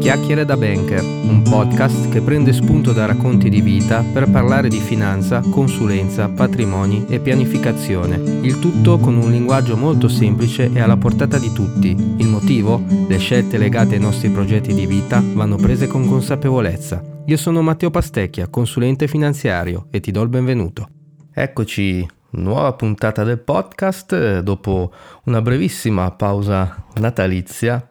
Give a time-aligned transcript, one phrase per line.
[0.00, 4.78] Chiacchiere da Banker, un podcast che prende spunto da racconti di vita per parlare di
[4.78, 8.16] finanza, consulenza, patrimoni e pianificazione.
[8.16, 11.90] Il tutto con un linguaggio molto semplice e alla portata di tutti.
[12.16, 12.82] Il motivo?
[13.08, 17.04] Le scelte legate ai nostri progetti di vita vanno prese con consapevolezza.
[17.26, 20.88] Io sono Matteo Pastecchia, consulente finanziario e ti do il benvenuto.
[21.30, 24.92] Eccoci, nuova puntata del podcast dopo
[25.24, 27.86] una brevissima pausa natalizia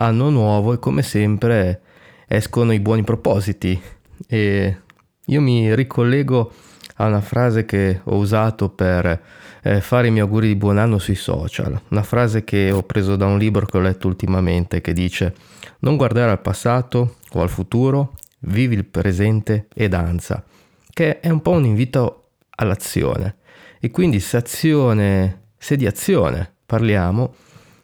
[0.00, 1.82] anno nuovo e come sempre
[2.26, 3.80] escono i buoni propositi
[4.26, 4.76] e
[5.24, 6.52] io mi ricollego
[6.96, 9.22] a una frase che ho usato per
[9.62, 13.16] eh, fare i miei auguri di buon anno sui social, una frase che ho preso
[13.16, 15.34] da un libro che ho letto ultimamente che dice
[15.80, 20.44] non guardare al passato o al futuro, vivi il presente e danza,
[20.92, 23.36] che è un po' un invito all'azione.
[23.80, 27.34] E quindi se azione, se di azione parliamo,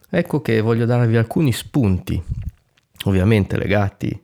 [0.09, 2.21] Ecco che voglio darvi alcuni spunti,
[3.05, 4.19] ovviamente legati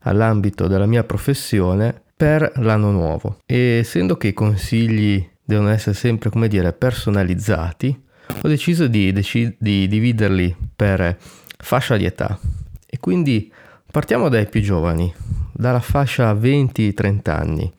[0.00, 3.38] all'ambito della mia professione, per l'anno nuovo.
[3.44, 8.04] E essendo che i consigli devono essere sempre, come dire, personalizzati,
[8.42, 11.16] ho deciso di, deci- di dividerli per
[11.58, 12.38] fascia di età.
[12.86, 13.52] E quindi
[13.90, 15.12] partiamo dai più giovani,
[15.52, 17.72] dalla fascia 20-30 anni.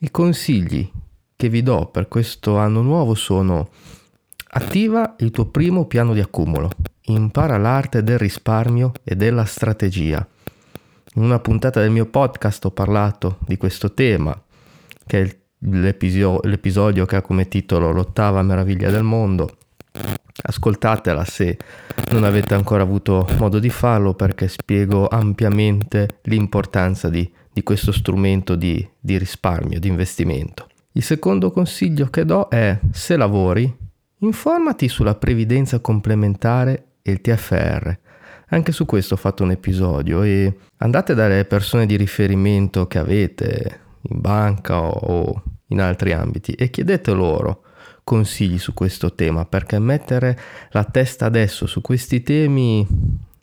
[0.00, 0.90] I consigli
[1.36, 3.68] che vi do per questo anno nuovo sono
[4.54, 6.68] Attiva il tuo primo piano di accumulo.
[7.06, 10.26] Impara l'arte del risparmio e della strategia.
[11.14, 14.38] In una puntata del mio podcast ho parlato di questo tema,
[15.06, 19.56] che è l'episodio, l'episodio che ha come titolo L'ottava meraviglia del mondo.
[20.42, 21.56] Ascoltatela se
[22.10, 28.54] non avete ancora avuto modo di farlo perché spiego ampiamente l'importanza di, di questo strumento
[28.54, 30.66] di, di risparmio, di investimento.
[30.92, 33.80] Il secondo consiglio che do è se lavori
[34.22, 37.98] Informati sulla previdenza complementare e il TFR.
[38.50, 43.80] Anche su questo ho fatto un episodio e andate dalle persone di riferimento che avete
[44.02, 47.64] in banca o in altri ambiti e chiedete loro
[48.04, 50.38] consigli su questo tema perché mettere
[50.70, 52.86] la testa adesso su questi temi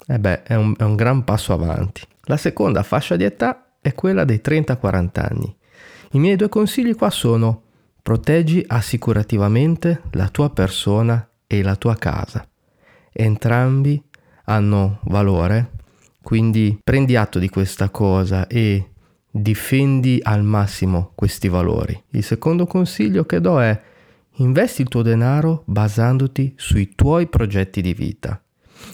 [0.08, 2.04] eh beh, è, un, è un gran passo avanti.
[2.24, 5.58] La seconda fascia di età è quella dei 30-40 anni.
[6.12, 7.64] I miei due consigli qua sono
[8.10, 12.44] Proteggi assicurativamente la tua persona e la tua casa.
[13.12, 14.02] Entrambi
[14.46, 15.74] hanno valore,
[16.24, 18.94] quindi prendi atto di questa cosa e
[19.30, 22.04] difendi al massimo questi valori.
[22.10, 23.80] Il secondo consiglio che do è
[24.38, 28.42] investi il tuo denaro basandoti sui tuoi progetti di vita.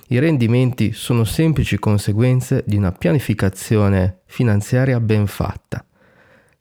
[0.10, 5.86] I rendimenti sono semplici conseguenze di una pianificazione finanziaria ben fatta.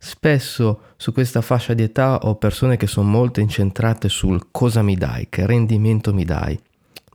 [0.04, 4.96] Spesso su questa fascia di età ho persone che sono molto incentrate sul cosa mi
[4.96, 6.60] dai, che rendimento mi dai.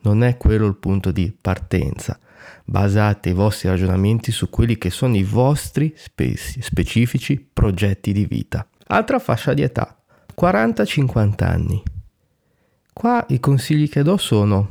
[0.01, 2.17] Non è quello il punto di partenza.
[2.65, 8.67] Basate i vostri ragionamenti su quelli che sono i vostri spe- specifici progetti di vita.
[8.87, 9.95] Altra fascia di età,
[10.35, 11.83] 40-50 anni.
[12.91, 14.67] Qua i consigli che do sono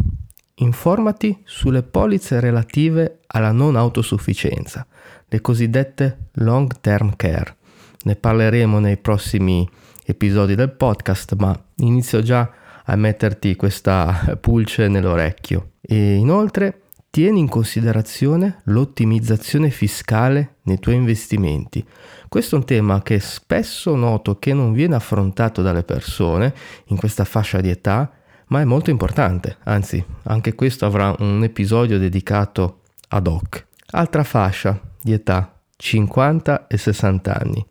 [0.54, 4.84] informati sulle polizze relative alla non autosufficienza,
[5.28, 7.57] le cosiddette long term care
[8.04, 9.68] ne parleremo nei prossimi
[10.04, 12.50] episodi del podcast, ma inizio già
[12.84, 15.72] a metterti questa pulce nell'orecchio.
[15.80, 21.84] E inoltre tieni in considerazione l'ottimizzazione fiscale nei tuoi investimenti.
[22.28, 26.54] Questo è un tema che spesso noto che non viene affrontato dalle persone
[26.86, 28.12] in questa fascia di età,
[28.48, 33.66] ma è molto importante, anzi anche questo avrà un episodio dedicato ad hoc.
[33.90, 37.66] Altra fascia di età, 50 e 60 anni.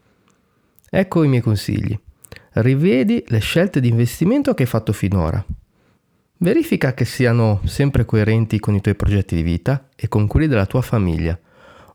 [0.90, 1.98] Ecco i miei consigli.
[2.54, 5.44] Rivedi le scelte di investimento che hai fatto finora.
[6.40, 10.66] Verifica che siano sempre coerenti con i tuoi progetti di vita e con quelli della
[10.66, 11.38] tua famiglia.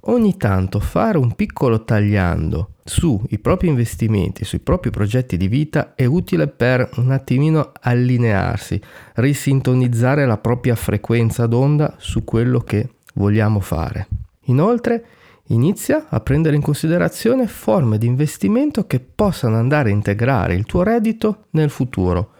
[0.07, 6.05] Ogni tanto fare un piccolo tagliando sui propri investimenti, sui propri progetti di vita è
[6.05, 8.81] utile per un attimino allinearsi,
[9.15, 14.09] risintonizzare la propria frequenza d'onda su quello che vogliamo fare.
[14.47, 15.05] Inoltre,
[15.53, 20.83] Inizia a prendere in considerazione forme di investimento che possano andare a integrare il tuo
[20.83, 22.33] reddito nel futuro.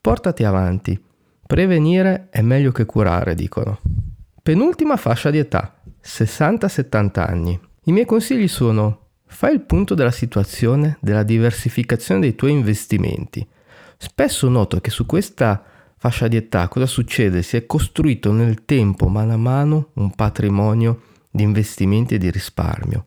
[0.00, 0.98] Portati avanti.
[1.46, 3.80] Prevenire è meglio che curare, dicono.
[4.42, 7.60] Penultima fascia di età, 60-70 anni.
[7.84, 13.46] I miei consigli sono fai il punto della situazione della diversificazione dei tuoi investimenti.
[13.98, 15.62] Spesso noto che su questa
[15.98, 17.42] fascia di età cosa succede?
[17.42, 23.06] Si è costruito nel tempo mano a mano un patrimonio di investimenti e di risparmio.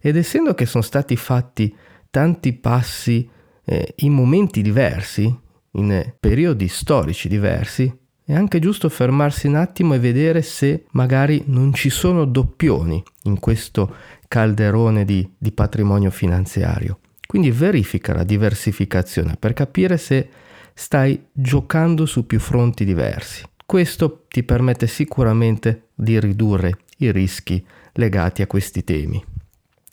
[0.00, 1.72] Ed essendo che sono stati fatti
[2.10, 3.30] tanti passi
[3.64, 5.32] eh, in momenti diversi,
[5.72, 11.72] in periodi storici diversi, è anche giusto fermarsi un attimo e vedere se magari non
[11.72, 13.94] ci sono doppioni in questo
[14.26, 16.98] calderone di, di patrimonio finanziario.
[17.24, 20.28] Quindi verifica la diversificazione per capire se
[20.74, 23.44] stai giocando su più fronti diversi.
[23.64, 29.22] Questo ti permette sicuramente di ridurre i rischi legati a questi temi.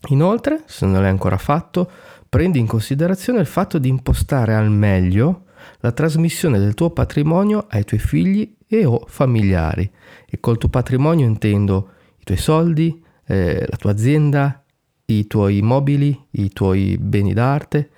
[0.09, 1.89] Inoltre, se non l'hai ancora fatto,
[2.29, 5.45] prendi in considerazione il fatto di impostare al meglio
[5.79, 9.89] la trasmissione del tuo patrimonio ai tuoi figli e o familiari.
[10.25, 11.89] E col tuo patrimonio intendo
[12.19, 14.63] i tuoi soldi, eh, la tua azienda,
[15.05, 17.89] i tuoi mobili, i tuoi beni d'arte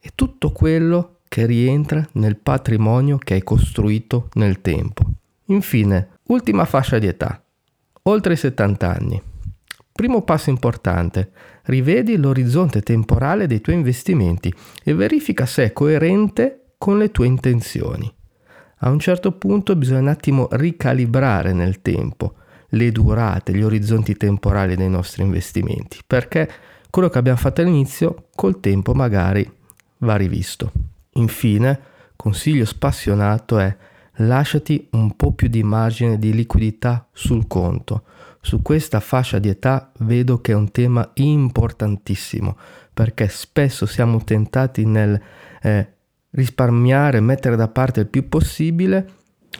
[0.00, 5.04] e tutto quello che rientra nel patrimonio che hai costruito nel tempo.
[5.46, 7.42] Infine, ultima fascia di età,
[8.02, 9.22] oltre i 70 anni.
[9.92, 11.30] Primo passo importante,
[11.64, 14.52] rivedi l'orizzonte temporale dei tuoi investimenti
[14.82, 18.10] e verifica se è coerente con le tue intenzioni.
[18.78, 22.34] A un certo punto bisogna un attimo ricalibrare nel tempo
[22.70, 26.48] le durate, gli orizzonti temporali dei nostri investimenti, perché
[26.88, 29.48] quello che abbiamo fatto all'inizio col tempo magari
[29.98, 30.72] va rivisto.
[31.14, 31.78] Infine,
[32.16, 33.76] consiglio spassionato è
[34.20, 38.04] lasciati un po' più di margine di liquidità sul conto.
[38.40, 42.56] Su questa fascia di età vedo che è un tema importantissimo
[42.92, 45.20] perché spesso siamo tentati nel
[45.62, 45.92] eh,
[46.30, 49.08] risparmiare, mettere da parte il più possibile.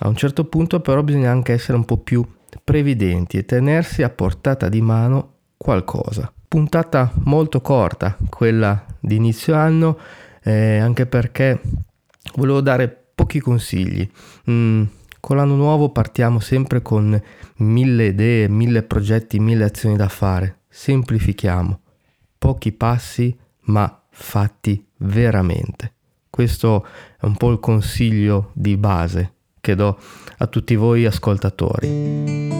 [0.00, 2.26] A un certo punto però bisogna anche essere un po' più
[2.62, 6.32] previdenti e tenersi a portata di mano qualcosa.
[6.48, 9.98] Puntata molto corta, quella di inizio anno,
[10.42, 11.60] eh, anche perché
[12.34, 14.08] volevo dare pochi consigli.
[14.50, 14.84] Mm,
[15.20, 17.20] con l'anno nuovo partiamo sempre con
[17.56, 20.60] mille idee, mille progetti, mille azioni da fare.
[20.70, 21.80] Semplifichiamo.
[22.38, 25.92] Pochi passi, ma fatti veramente.
[26.30, 26.86] Questo
[27.20, 29.98] è un po' il consiglio di base che do
[30.38, 31.88] a tutti voi ascoltatori.